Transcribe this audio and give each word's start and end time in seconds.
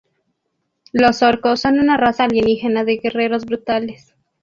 Los 0.93 1.21
Orcos 1.21 1.61
son 1.61 1.77
una 1.77 1.95
raza 1.95 2.23
alienígena 2.23 2.83
de 2.83 2.97
guerreros 2.97 3.45
brutales. 3.45 4.15